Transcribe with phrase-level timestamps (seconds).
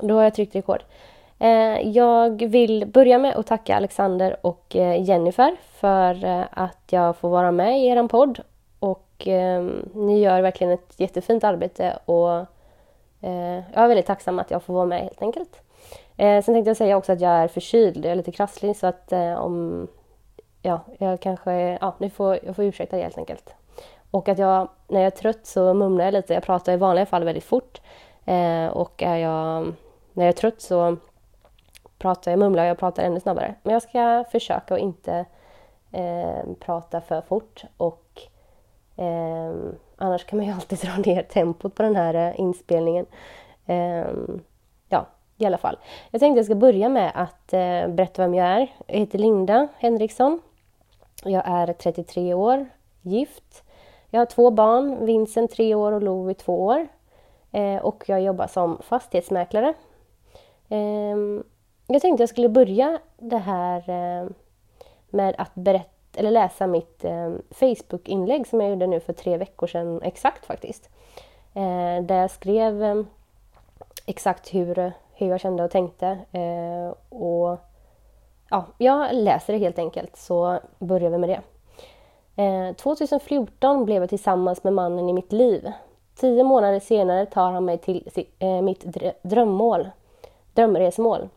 [0.00, 0.82] Då har jag tryckt rekord.
[1.38, 7.16] Eh, jag vill börja med att tacka Alexander och eh, Jennifer för eh, att jag
[7.16, 8.40] får vara med i er podd.
[8.78, 12.46] Och ehm, ni gör verkligen ett jättefint arbete och
[13.20, 15.62] jag är väldigt tacksam att jag får vara med helt enkelt.
[16.16, 19.12] Sen tänkte jag säga också att jag är förkyld, jag är lite krasslig så att
[19.38, 19.86] om...
[20.62, 21.78] Ja, jag kanske...
[21.80, 23.54] Ja, ni får, jag får ursäkta det helt enkelt.
[24.10, 26.34] Och att jag, när jag är trött så mumlar jag lite.
[26.34, 27.80] Jag pratar i vanliga fall väldigt fort.
[28.72, 29.72] och är jag
[30.18, 30.96] när jag är trött så
[31.98, 33.54] pratar jag, mumlar jag pratar ännu snabbare.
[33.62, 35.24] Men jag ska försöka att inte
[35.92, 38.22] eh, prata för fort och
[38.96, 39.54] eh,
[39.96, 43.06] annars kan man ju alltid dra ner tempot på den här eh, inspelningen.
[43.66, 44.06] Eh,
[44.88, 45.78] ja, i alla fall.
[46.10, 48.72] Jag tänkte jag ska börja med att eh, berätta vem jag är.
[48.86, 50.40] Jag heter Linda Henriksson.
[51.24, 52.66] Jag är 33 år,
[53.02, 53.64] gift.
[54.10, 56.88] Jag har två barn, Vincent 3 år och Lovi 2 år.
[57.52, 59.74] Eh, och jag jobbar som fastighetsmäklare
[60.68, 61.44] Ehm,
[61.86, 64.28] jag tänkte jag skulle börja det här eh,
[65.10, 69.66] med att berätta, eller läsa mitt ehm, Facebook-inlägg som jag gjorde nu för tre veckor
[69.66, 70.88] sedan exakt faktiskt.
[71.54, 73.06] Eh, där jag skrev ehm,
[74.06, 76.06] exakt hur, hur jag kände och tänkte.
[76.32, 77.58] Eh, och
[78.50, 81.40] ja, Jag läser det helt enkelt så börjar vi med det.
[82.74, 85.72] 2014 blev jag tillsammans med mannen i mitt liv.
[86.16, 88.10] Tio månader senare tar han mig till
[88.62, 88.84] mitt
[89.22, 89.88] drömmål
[90.54, 91.28] drömresmål.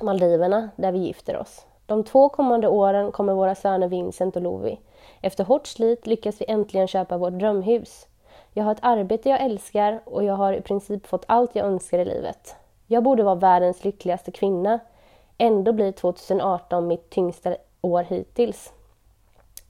[0.00, 1.66] Maldiverna, där vi gifter oss.
[1.86, 4.80] De två kommande åren kommer våra söner Vincent och Lovi.
[5.20, 8.06] Efter hårt slit lyckas vi äntligen köpa vårt drömhus.
[8.52, 11.98] Jag har ett arbete jag älskar och jag har i princip fått allt jag önskar
[11.98, 12.56] i livet.
[12.86, 14.78] Jag borde vara världens lyckligaste kvinna.
[15.38, 18.72] Ändå blir 2018 mitt tyngsta år hittills.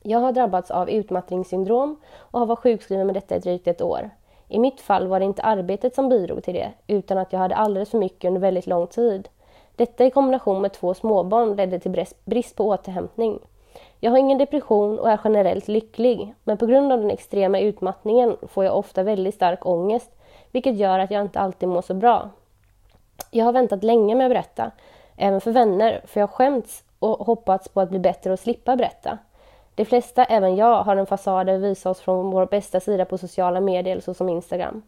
[0.02, 4.10] Jag har drabbats av utmattningssyndrom och har varit sjukskriven med detta i drygt ett år.
[4.52, 7.56] I mitt fall var det inte arbetet som bidrog till det, utan att jag hade
[7.56, 9.28] alldeles för mycket under väldigt lång tid.
[9.76, 13.38] Detta i kombination med två småbarn ledde till brist på återhämtning.
[14.00, 18.36] Jag har ingen depression och är generellt lycklig, men på grund av den extrema utmattningen
[18.48, 20.10] får jag ofta väldigt stark ångest,
[20.50, 22.30] vilket gör att jag inte alltid mår så bra.
[23.30, 24.70] Jag har väntat länge med att berätta,
[25.16, 29.18] även för vänner, för jag skämts och hoppats på att bli bättre och slippa berätta.
[29.74, 33.04] De flesta, även jag, har en fasad där vi visar oss från vår bästa sida
[33.04, 34.82] på sociala medier såsom Instagram.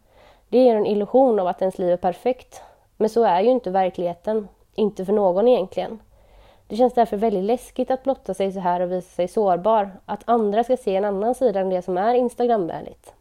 [0.49, 2.63] Det ger en illusion av att ens liv är perfekt.
[2.97, 4.49] Men så är ju inte verkligheten.
[4.75, 5.99] Inte för någon egentligen.
[6.67, 9.91] Det känns därför väldigt läskigt att blotta sig så här och visa sig sårbar.
[10.07, 13.15] Att andra ska se en annan sida än det som är Instagramvänligt.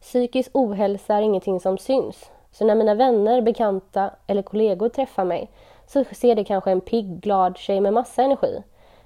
[0.00, 2.30] Psykisk ohälsa är ingenting som syns.
[2.52, 5.50] Så när mina vänner, bekanta eller kollegor träffar mig
[5.86, 8.62] så ser de kanske en pigg, glad tjej med massa energi.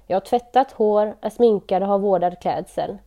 [0.07, 2.97] Jag har tvättat hår, är sminkad och har vårdad klädsel.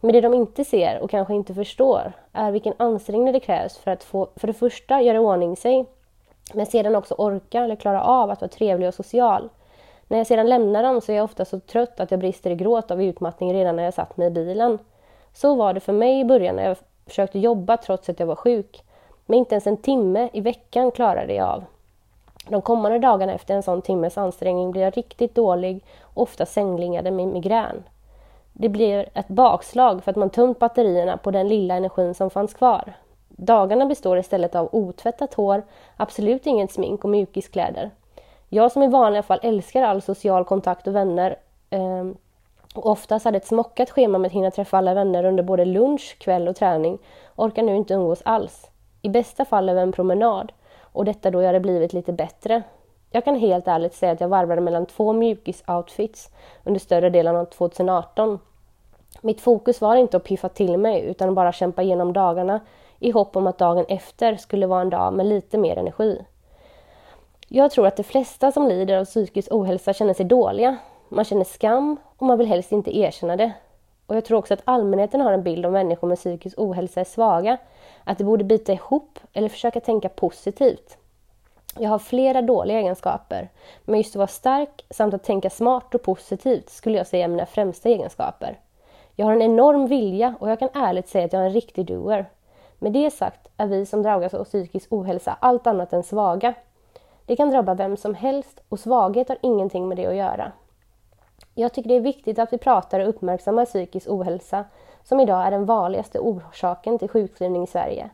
[0.00, 3.90] Men det de inte ser och kanske inte förstår är vilken ansträngning det krävs för
[3.90, 5.86] att få, för det första göra ordning sig,
[6.54, 9.48] men sedan också orka eller klara av att vara trevlig och social.
[10.08, 12.54] När jag sedan lämnar dem så är jag ofta så trött att jag brister i
[12.54, 14.78] gråt av utmattning redan när jag satt mig i bilen.
[15.32, 16.76] Så var det för mig i början när jag
[17.06, 18.82] försökte jobba trots att jag var sjuk.
[19.26, 21.64] Men inte ens en timme i veckan klarade jag av.
[22.48, 27.28] De kommande dagarna efter en sån timmes ansträngning blir jag riktigt dålig, ofta sänglingade med
[27.28, 27.82] migrän.
[28.52, 32.54] Det blir ett bakslag för att man tömt batterierna på den lilla energin som fanns
[32.54, 32.92] kvar.
[33.28, 35.62] Dagarna består istället av otvättat hår,
[35.96, 37.90] absolut inget smink och mjukiskläder.
[38.48, 41.36] Jag som i vanliga fall älskar all social kontakt och vänner
[41.70, 42.04] eh,
[42.74, 46.16] och oftast hade ett smockat schema med att hinna träffa alla vänner under både lunch,
[46.18, 46.98] kväll och träning
[47.36, 48.70] orkar nu inte umgås alls.
[49.02, 50.52] I bästa fall över en promenad
[50.98, 52.62] och detta då jag hade blivit lite bättre.
[53.10, 56.30] Jag kan helt ärligt säga att jag varvade mellan två mjukis-outfits
[56.64, 58.38] under större delen av 2018.
[59.20, 62.60] Mitt fokus var inte att piffa till mig utan bara kämpa igenom dagarna
[62.98, 66.24] i hopp om att dagen efter skulle vara en dag med lite mer energi.
[67.48, 70.76] Jag tror att de flesta som lider av psykisk ohälsa känner sig dåliga.
[71.08, 73.52] Man känner skam och man vill helst inte erkänna det.
[74.08, 77.04] Och jag tror också att allmänheten har en bild av människor med psykisk ohälsa är
[77.04, 77.58] svaga.
[78.04, 80.96] Att de borde bita ihop eller försöka tänka positivt.
[81.78, 83.48] Jag har flera dåliga egenskaper,
[83.84, 87.28] men just att vara stark samt att tänka smart och positivt skulle jag säga är
[87.28, 88.58] mina främsta egenskaper.
[89.14, 91.86] Jag har en enorm vilja och jag kan ärligt säga att jag är en riktig
[91.86, 92.26] doer.
[92.78, 96.54] Med det sagt är vi som drabbas av psykisk ohälsa allt annat än svaga.
[97.26, 100.52] Det kan drabba vem som helst och svaghet har ingenting med det att göra.
[101.54, 104.64] Jag tycker det är viktigt att vi pratar och uppmärksammar psykisk ohälsa
[105.04, 108.10] som idag är den vanligaste orsaken till sjukskrivning i Sverige.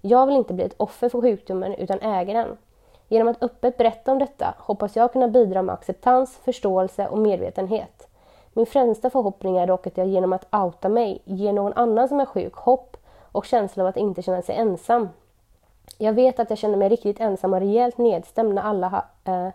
[0.00, 2.56] Jag vill inte bli ett offer för sjukdomen utan äga den.
[3.08, 8.08] Genom att öppet berätta om detta hoppas jag kunna bidra med acceptans, förståelse och medvetenhet.
[8.52, 12.20] Min främsta förhoppning är dock att jag genom att outa mig ger någon annan som
[12.20, 12.96] är sjuk hopp
[13.32, 15.08] och känsla av att inte känna sig ensam.
[15.98, 19.48] Jag vet att jag kände mig riktigt ensam och rejält nedstämd när, alla, eh,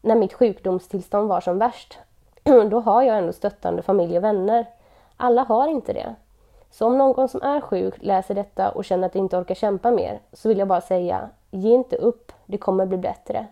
[0.00, 1.98] när mitt sjukdomstillstånd var som värst.
[2.70, 4.66] Då har jag ändå stöttande familj och vänner.
[5.16, 6.14] Alla har inte det.
[6.70, 9.90] Så om någon som är sjuk läser detta och känner att de inte orkar kämpa
[9.90, 13.46] mer så vill jag bara säga, ge inte upp, det kommer bli bättre.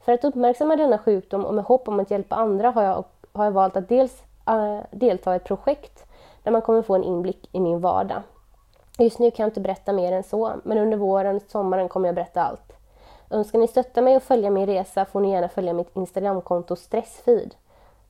[0.00, 3.44] För att uppmärksamma denna sjukdom och med hopp om att hjälpa andra har jag, har
[3.44, 6.04] jag valt att dels äh, delta i ett projekt
[6.42, 8.22] där man kommer få en inblick i min vardag.
[8.98, 12.08] Just nu kan jag inte berätta mer än så, men under våren och sommaren kommer
[12.08, 12.72] jag berätta allt.
[13.30, 17.54] Önskar ni stötta mig och följa min resa får ni gärna följa mitt Instagramkonto stressfeed.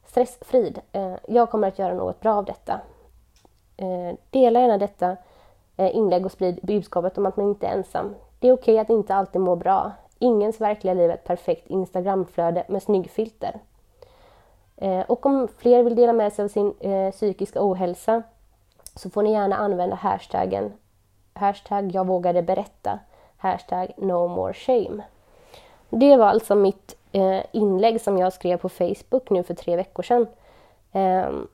[0.09, 0.81] Stressfrid.
[0.93, 2.81] Eh, jag kommer att göra något bra av detta.
[3.77, 5.17] Eh, dela gärna detta
[5.77, 8.15] eh, inlägg och sprid budskapet om att man inte är ensam.
[8.39, 9.93] Det är okej okay att inte alltid må bra.
[10.19, 13.61] Ingens verkliga liv är ett perfekt Instagramflöde med snyggfilter.
[15.07, 16.75] Och om fler vill dela med sig av sin
[17.13, 18.23] psykiska ohälsa
[18.95, 20.73] så får ni gärna använda hashtaggen
[21.39, 22.99] hashtag jag vågade berätta,
[23.37, 25.03] hashtag no more shame.
[25.91, 30.03] Det var alltså mitt Eh, inlägg som jag skrev på Facebook nu för tre veckor
[30.03, 30.27] sedan.
[30.93, 31.49] Ehm,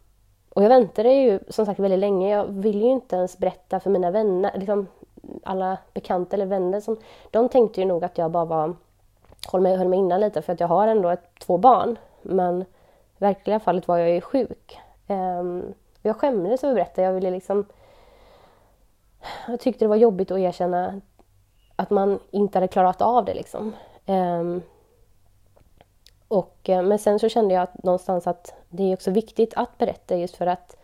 [0.54, 2.30] och jag väntade ju som sagt väldigt länge.
[2.30, 4.86] Jag ville ju inte ens berätta för mina vänner, liksom
[5.42, 6.80] alla bekanta eller vänner.
[6.80, 6.96] Som,
[7.30, 8.76] de tänkte ju nog att jag bara var,
[9.52, 11.98] höll mig, höll mig innan lite för att jag har ändå ett, två barn.
[12.22, 12.66] Men i
[13.18, 14.78] verkliga fallet var jag ju sjuk.
[15.08, 17.02] Um, jag skämdes över att berätta.
[17.02, 17.66] Jag ville liksom...
[19.48, 21.00] Jag tyckte det var jobbigt att erkänna
[21.76, 23.72] att man inte hade klarat av det liksom.
[24.06, 24.62] Um,
[26.34, 29.78] och, eh, men sen så kände jag att någonstans att det är också viktigt att
[29.78, 30.76] berätta just för att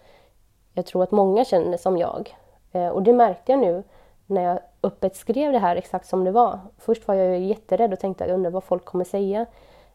[0.74, 2.36] jag tror att många känner som jag.
[2.72, 3.82] Eh, och det märkte jag nu
[4.26, 6.58] när jag öppet skrev det här exakt som det var.
[6.78, 9.40] Först var jag ju jätterädd och tänkte att jag undrar vad folk kommer säga.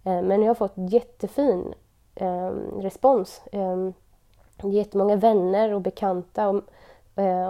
[0.03, 1.73] Eh, men jag har fått jättefin
[2.15, 3.41] ehm, respons.
[3.51, 3.93] Ehm,
[4.63, 6.63] jättemånga vänner och bekanta och,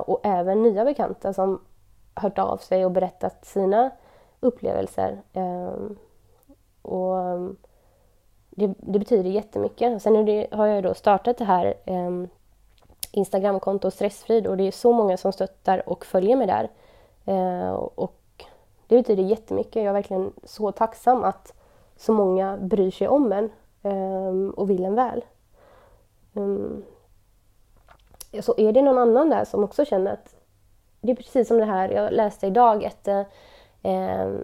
[0.09, 1.61] och även nya bekanta som
[2.15, 3.91] hört av sig och berättat sina
[4.39, 5.21] upplevelser.
[5.33, 5.97] Ehm,
[6.81, 7.15] och
[8.55, 10.01] det, det betyder jättemycket.
[10.01, 12.11] Sen det, har jag då startat det här eh,
[13.11, 16.69] Instagramkonto Stressfrid och det är så många som stöttar och följer mig där.
[17.25, 18.45] Eh, och
[18.87, 19.75] det betyder jättemycket.
[19.75, 21.53] Jag är verkligen så tacksam att
[21.97, 23.51] så många bryr sig om en
[23.83, 25.25] eh, och vill en väl.
[26.35, 26.83] Mm.
[28.41, 30.35] så är det någon annan där som också känner att
[31.01, 33.21] det är precis som det här jag läste idag ett eh,
[33.83, 34.43] ehm,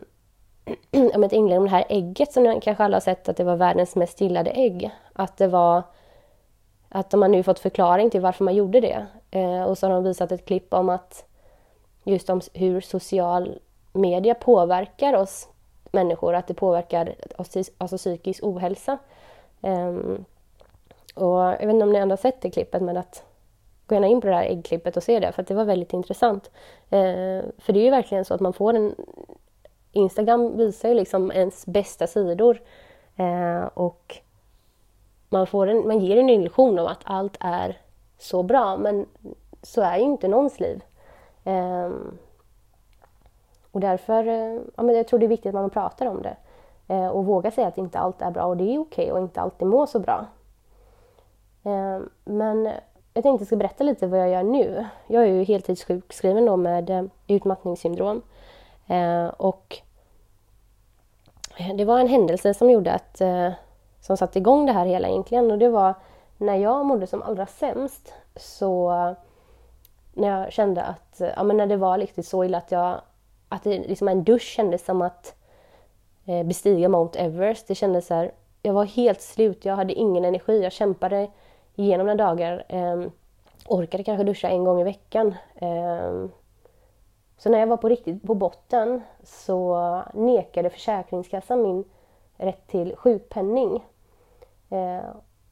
[1.15, 3.43] om ett inlägg om det här ägget som ni kanske alla har sett att det
[3.43, 4.91] var världens mest gillade ägg.
[5.13, 5.83] Att det var
[6.89, 9.05] att de har nu fått förklaring till varför man gjorde det.
[9.31, 11.25] Eh, och så har de visat ett klipp om att
[12.03, 13.59] just om hur social
[13.93, 15.47] media påverkar oss
[15.91, 18.97] människor, att det påverkar oss, alltså psykisk ohälsa.
[19.61, 19.93] Eh,
[21.15, 23.23] och jag vet inte om ni ändå har sett det klippet men att
[23.87, 25.94] gå gärna in på det här äggklippet och se det för att det var väldigt
[25.94, 26.51] intressant.
[26.89, 28.95] Eh, för det är ju verkligen så att man får en
[29.92, 32.62] Instagram visar ju liksom ens bästa sidor.
[33.16, 34.18] Eh, och
[35.30, 37.78] man, får en, man ger en illusion av att allt är
[38.18, 39.06] så bra, men
[39.62, 40.83] så är ju inte någons liv.
[41.44, 41.90] Eh,
[43.71, 46.36] och därför, eh, ja, men jag tror det är viktigt att man pratar om det.
[46.88, 49.19] Eh, och vågar säga att inte allt är bra och det är okej okay, och
[49.19, 50.26] inte alltid må så bra.
[51.64, 52.71] Eh, men
[53.14, 54.86] jag tänkte jag ska berätta lite vad jag gör nu.
[55.07, 58.21] Jag är ju heltidssjukskriven då med eh, utmattningssyndrom.
[58.92, 59.78] Eh, och
[61.57, 63.52] eh, det var en händelse som gjorde att eh,
[64.02, 65.94] som satte igång det här hela egentligen och det var
[66.38, 68.92] när jag mådde som allra sämst så
[70.14, 73.02] när jag kände att, eh, ja men när det var riktigt så illa att jag,
[73.50, 75.36] att det liksom en dusch kändes som att
[76.26, 77.68] eh, bestiga Mount Everest.
[77.68, 78.31] Det kändes så här,
[78.62, 81.28] jag var helt slut, jag hade ingen energi, jag kämpade
[81.76, 82.66] igenom några dagar.
[82.69, 83.04] Eh,
[83.68, 85.36] orkade kanske duscha en gång i veckan.
[85.56, 86.26] Eh,
[87.44, 91.83] så när jag var på riktigt på botten så nekade Försäkringskassan min
[92.38, 93.86] rätt till sjukpenning.
[94.69, 95.06] Eh,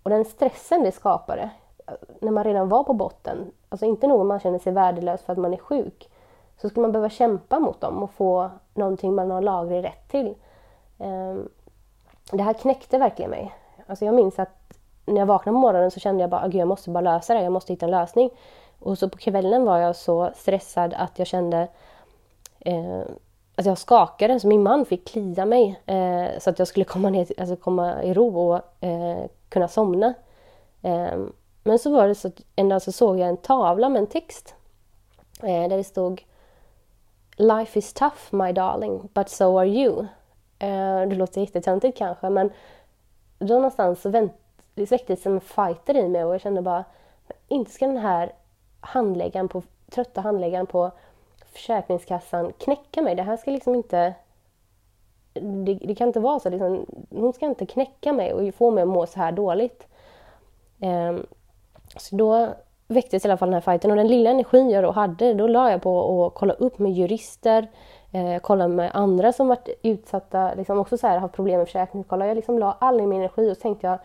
[0.03, 1.49] och den stressen det skapade
[1.87, 5.33] eh, när man redan var på botten, alltså inte nog man känner sig värdelös för
[5.33, 6.09] att man är sjuk,
[6.61, 10.35] så skulle man behöva kämpa mot dem och få någonting man har laglig rätt till.
[10.99, 11.35] Eh,
[12.31, 13.55] det här knäckte verkligen mig.
[13.87, 16.67] Alltså jag minns att när jag vaknade på morgonen så kände jag bara att jag
[16.67, 18.29] måste bara lösa det, jag måste hitta en lösning.
[18.79, 21.67] Och så på kvällen var jag så stressad att jag kände
[22.59, 23.01] eh,
[23.55, 27.09] att jag skakade så min man fick klia mig eh, så att jag skulle komma,
[27.09, 30.13] ner, alltså komma i ro och eh, kunna somna.
[30.81, 31.19] Eh,
[31.63, 34.07] men så var det så att en dag så såg jag en tavla med en
[34.07, 34.55] text
[35.43, 36.23] eh, där det stod
[37.35, 39.99] Life is tough my darling, but so are you.
[40.59, 42.51] Eh, det låter jättetöntigt kanske men
[43.39, 44.33] då någonstans så vänt,
[44.73, 46.85] det väcktes en fighter i mig och jag kände bara
[47.47, 48.31] inte ska den här
[48.79, 50.91] handläggaren på, trötta handläggaren på
[51.45, 53.15] Försäkringskassan knäcka mig.
[53.15, 54.13] Det här ska liksom inte...
[55.33, 56.49] Det, det kan inte vara så.
[56.49, 59.87] Liksom, hon ska inte knäcka mig och få mig att må så här dåligt.
[60.81, 61.25] Um,
[61.97, 62.49] så då
[62.87, 65.47] väcktes i alla fall den här fighten och den lilla energin jag då hade, då
[65.47, 67.67] la jag på att kolla upp med jurister,
[68.11, 72.27] eh, kolla med andra som varit utsatta, liksom också så här, haft problem med försäkringskolla.
[72.27, 73.99] Jag liksom la all min energi och så tänkte jag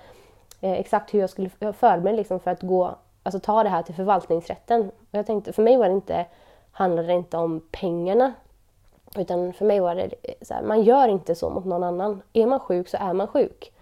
[0.60, 3.94] eh, exakt hur jag skulle förbereda liksom för att gå, alltså ta det här till
[3.94, 4.80] förvaltningsrätten.
[4.80, 6.26] Och jag tänkte, för mig var det inte
[6.72, 8.32] handlade det inte om pengarna.
[9.16, 12.22] Utan för mig var det eh, så här, man gör inte så mot någon annan.
[12.32, 13.72] Är man sjuk så är man sjuk.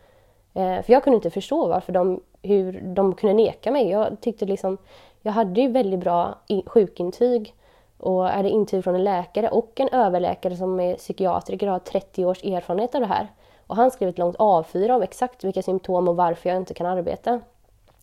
[0.55, 3.91] Eh, för jag kunde inte förstå varför de, hur de kunde neka mig.
[3.91, 4.79] Jag tyckte liksom,
[5.23, 6.35] jag hade ju väldigt bra
[6.67, 7.55] sjukintyg
[7.99, 11.79] och är det intyg från en läkare och en överläkare som är psykiatriker och har
[11.79, 13.29] 30 års erfarenhet av det här.
[13.67, 16.87] Och han skrev ett långt A4 om exakt vilka symptom och varför jag inte kan
[16.87, 17.41] arbeta.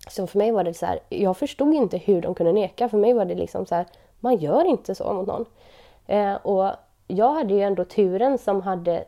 [0.07, 2.89] Så för mig var det så här, jag förstod inte hur de kunde neka.
[2.89, 3.85] För mig var det liksom så här,
[4.19, 5.45] man gör inte så mot någon.
[6.07, 6.71] Eh, och
[7.07, 9.03] jag hade ju ändå turen som hade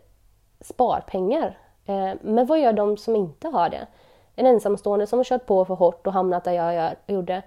[0.61, 1.57] sparpengar.
[1.85, 3.87] Eh, men vad gör de som inte har det?
[4.35, 7.41] En ensamstående som har kört på för hårt och hamnat där jag gör, gjorde.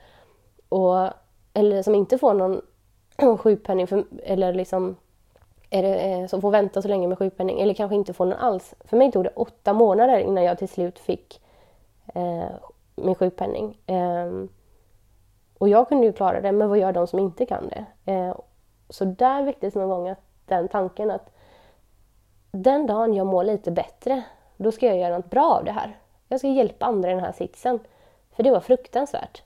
[0.69, 1.09] Och,
[1.55, 2.61] eller som inte får någon
[3.39, 4.97] sjukpenning för, eller liksom
[5.69, 8.75] det, eh, som får vänta så länge med sjukpenning eller kanske inte får någon alls.
[8.81, 11.41] För mig tog det åtta månader innan jag till slut fick
[12.15, 12.55] eh,
[12.95, 13.79] min sjukpenning.
[13.87, 14.45] Eh,
[15.59, 18.13] och jag kunde ju klara det, men vad gör de som inte kan det?
[18.13, 18.37] Eh,
[18.89, 21.31] så där väcktes någon gång att, den tanken att
[22.51, 24.23] den dagen jag mår lite bättre,
[24.57, 25.99] då ska jag göra något bra av det här.
[26.29, 27.79] Jag ska hjälpa andra i den här sitsen.
[28.37, 29.43] För det var fruktansvärt.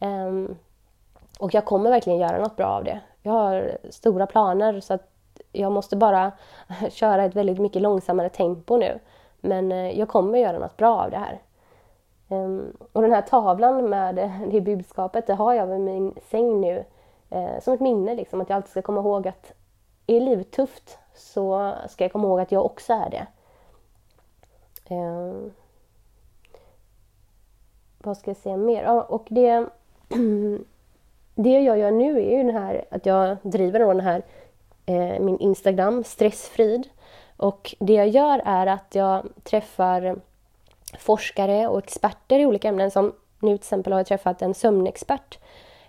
[0.00, 0.56] Um,
[1.38, 3.00] och jag kommer verkligen göra något bra av det.
[3.22, 5.10] Jag har stora planer så att
[5.52, 6.32] jag måste bara
[6.90, 8.98] köra ett väldigt mycket långsammare tempo nu.
[9.40, 11.40] Men eh, jag kommer göra något bra av det här.
[12.30, 14.14] Ehm, och den här tavlan med
[14.50, 16.84] det budskapet, det har jag vid min säng nu
[17.30, 18.14] eh, som ett minne.
[18.14, 19.52] Liksom, att jag alltid ska komma ihåg att
[20.06, 23.26] är livet tufft så ska jag komma ihåg att jag också är det.
[24.94, 25.50] Ehm,
[27.98, 28.82] vad ska jag säga mer?
[28.82, 29.66] Ja, och det,
[31.34, 34.22] det jag gör nu är ju den här att jag driver den här
[34.86, 36.88] eh, min Instagram, Stressfrid.
[37.36, 40.20] Och det jag gör är att jag träffar
[40.98, 42.90] forskare och experter i olika ämnen.
[42.90, 45.38] Som nu till exempel har jag träffat en sömnexpert.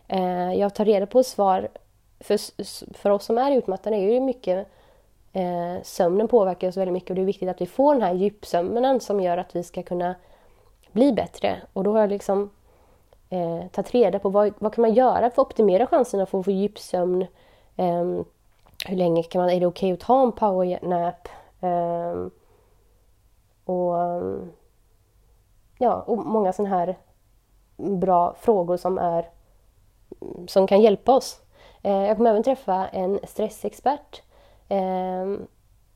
[0.07, 1.67] Eh, jag tar reda på svar.
[2.19, 2.37] För,
[2.93, 4.67] för oss som är utmattade är ju mycket
[5.33, 8.13] eh, sömnen påverkar oss väldigt mycket och det är viktigt att vi får den här
[8.13, 10.15] djupsömnen som gör att vi ska kunna
[10.91, 11.61] bli bättre.
[11.73, 12.49] Och då har jag liksom
[13.29, 16.45] eh, tagit reda på vad, vad kan man göra för att optimera chanserna för att
[16.45, 17.21] få djupsömn.
[17.75, 18.05] Eh,
[18.85, 21.27] hur länge kan man, är det okej okay att ta en powernap?
[21.61, 22.27] Eh,
[23.65, 23.95] och
[25.81, 26.97] ja, och många sådana här
[27.77, 29.29] bra frågor som, är,
[30.21, 31.41] mm, som kan hjälpa oss.
[31.81, 34.21] Eh, jag kommer även träffa en stressexpert,
[34.69, 35.45] eh,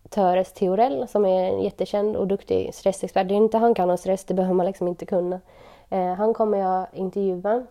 [0.10, 3.28] Töres Theorell, som är en jättekänd och duktig stressexpert.
[3.28, 5.40] Det är inte han kan om stress, det behöver man liksom inte kunna.
[5.90, 7.66] Eh, han kommer jag intervjua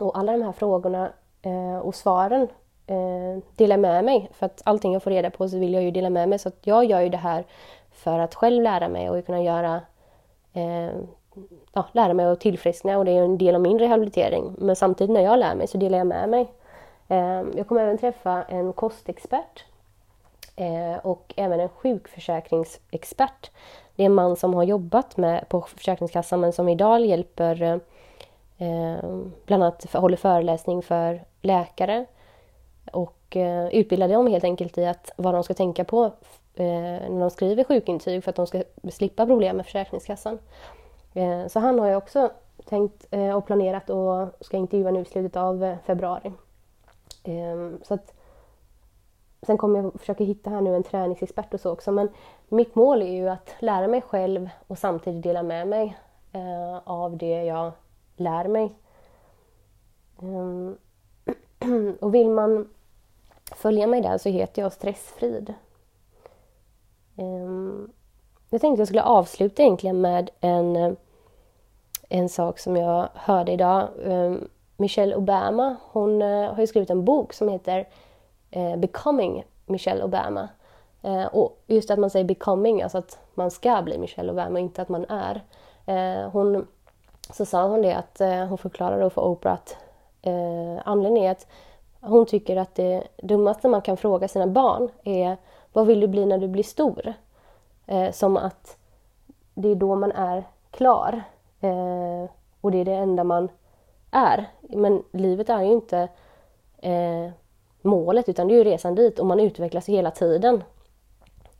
[0.00, 2.48] och alla de här frågorna eh, och svaren
[2.86, 4.30] eh, dela med mig.
[4.32, 6.38] För att allting jag får reda på så vill jag ju dela med mig.
[6.38, 7.44] Så att jag gör ju det här
[7.92, 9.80] för att själv lära mig och kunna göra
[10.52, 10.90] eh,
[11.72, 14.54] ja, lära mig att tillfriskna och det är en del av min rehabilitering.
[14.58, 16.52] Men samtidigt när jag lär mig så delar jag med mig.
[17.08, 19.64] Ehm, jag kommer även träffa en kostexpert
[20.56, 23.50] eh, och även en sjukförsäkringsexpert.
[23.96, 27.80] Det är en man som har jobbat med, på Försäkringskassan men som idag hjälper
[28.58, 32.06] ehm, bland annat håller föreläsning för läkare
[32.92, 36.04] och eh, utbildar dem helt enkelt i att vad de ska tänka på
[36.54, 36.64] eh,
[37.10, 38.62] när de skriver sjukintyg för att de ska
[38.92, 40.38] slippa problem med Försäkringskassan.
[41.14, 42.30] Eh, så han har jag också
[42.64, 46.32] tänkt eh, och planerat och ska intervjua nu i slutet av eh, februari.
[47.24, 48.14] Ehm, så att,
[49.42, 52.08] sen kommer jag försöka hitta här nu en träningsexpert och så också men
[52.48, 55.96] mitt mål är ju att lära mig själv och samtidigt dela med mig
[56.84, 57.72] av det jag
[58.16, 58.74] lär mig.
[60.22, 60.76] Ehm,
[62.00, 62.68] och vill man
[63.52, 65.54] följa mig där så heter jag Stressfrid.
[67.16, 67.92] Ehm,
[68.54, 70.92] jag tänkte jag skulle avsluta egentligen med en eh,
[72.08, 73.88] en sak som jag hörde idag.
[74.04, 74.34] Eh,
[74.76, 77.88] Michelle Obama, hon eh, har ju skrivit en bok som heter
[78.76, 80.48] Becoming Michelle Obama.
[81.32, 84.88] Och just att man säger becoming, alltså att man ska bli Michelle Obama, inte att
[84.88, 85.40] man är.
[86.28, 86.66] Hon,
[87.32, 89.76] så sa hon det att hon förklarade för Oprah att
[90.84, 91.46] anledningen är att
[92.00, 95.36] hon tycker att det dummaste man kan fråga sina barn är
[95.72, 97.14] vad vill du bli när du blir stor?
[97.86, 98.76] Eh, som att
[99.54, 101.22] det är då man är klar.
[101.60, 103.48] Eh, och det är det enda man
[104.10, 104.50] är.
[104.60, 106.08] Men livet är ju inte
[106.78, 107.30] eh,
[107.82, 110.62] målet utan det är ju resan dit och man utvecklas hela tiden.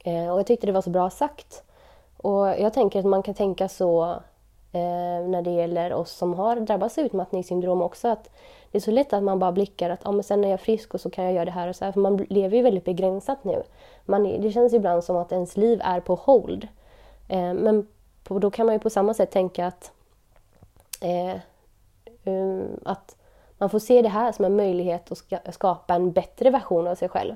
[0.05, 1.63] Eh, och jag tyckte det var så bra sagt.
[2.17, 4.17] Och jag tänker att man kan tänka så
[4.75, 8.09] eh, när det gäller oss som har drabbats av utmattningssyndrom också.
[8.09, 8.31] Att
[8.71, 10.95] det är så lätt att man bara blickar att ah, men sen är jag frisk
[10.95, 11.93] och så kan jag göra det här och så här.
[11.93, 13.63] För man lever ju väldigt begränsat nu.
[14.05, 16.69] Man, det känns ibland som att ens liv är på hold.
[17.29, 17.87] Eh, men
[18.25, 19.93] på, då kan man ju på samma sätt tänka att,
[21.01, 21.41] eh,
[22.25, 23.17] um, att
[23.59, 26.95] man får se det här som en möjlighet att ska, skapa en bättre version av
[26.95, 27.35] sig själv.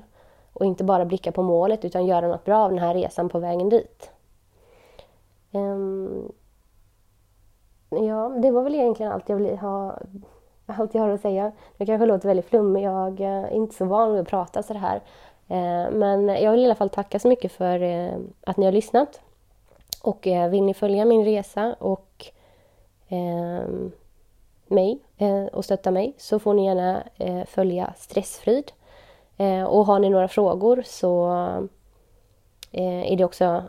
[0.53, 3.39] Och inte bara blicka på målet utan göra något bra av den här resan på
[3.39, 4.11] vägen dit.
[5.51, 6.31] Um,
[7.89, 9.97] ja, det var väl egentligen allt jag vill ha
[10.77, 11.51] allt jag har att säga.
[11.77, 15.01] Det kanske låter väldigt flummigt, jag är inte så van vid att prata så här.
[15.47, 18.71] Eh, men jag vill i alla fall tacka så mycket för eh, att ni har
[18.71, 19.21] lyssnat.
[20.03, 22.25] Och vill ni följa min resa och
[23.07, 23.91] ehm,
[24.67, 24.99] mig
[25.51, 27.03] och stötta mig så får ni gärna
[27.45, 28.71] följa Stressfrid.
[29.67, 31.29] Och har ni några frågor så
[32.71, 33.63] är det också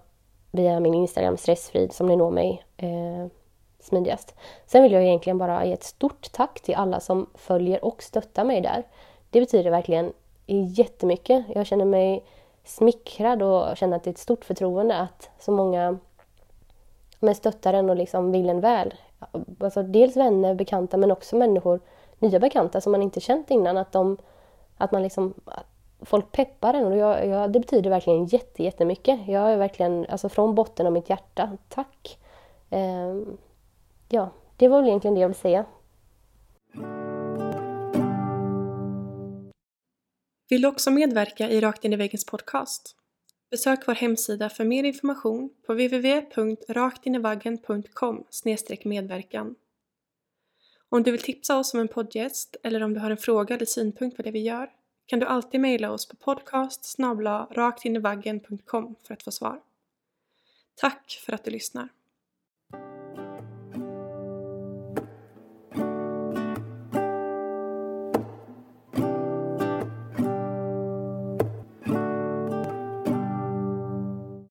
[0.50, 2.64] via min Instagram Stressfrid som ni når mig
[3.80, 4.34] smidigast.
[4.66, 8.44] Sen vill jag egentligen bara ge ett stort tack till alla som följer och stöttar
[8.44, 8.82] mig där.
[9.30, 10.12] Det betyder verkligen
[10.46, 11.44] jättemycket.
[11.54, 12.24] Jag känner mig
[12.64, 15.98] smickrad och känner att det är ett stort förtroende att så många
[17.20, 18.94] men stöttar en och liksom vill en väl.
[19.58, 21.80] Alltså dels vänner, bekanta men också människor,
[22.18, 23.76] nya bekanta som man inte känt innan.
[23.76, 24.16] Att, de,
[24.76, 25.34] att man liksom,
[26.00, 29.20] folk peppar en och jag, jag, det betyder verkligen jätte, jättemycket.
[29.28, 32.18] Jag är verkligen, alltså från botten av mitt hjärta, tack!
[32.70, 33.14] Eh,
[34.10, 35.66] ja, det var väl egentligen det jag ville säga.
[40.48, 42.96] Vill du också medverka i Rakt in i väggens podcast?
[43.50, 48.24] Besök vår hemsida för mer information på www.raktinivaggen.com
[48.84, 49.54] medverkan.
[50.88, 53.66] Om du vill tipsa oss om en poddgäst eller om du har en fråga eller
[53.66, 54.70] synpunkt på det vi gör
[55.06, 56.84] kan du alltid mejla oss på podcast
[57.50, 59.60] raktinivaggen.com för att få svar.
[60.74, 61.99] Tack för att du lyssnar!